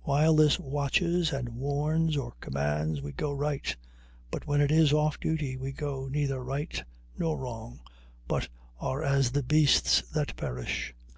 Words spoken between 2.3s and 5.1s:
commands, we go right; but when it is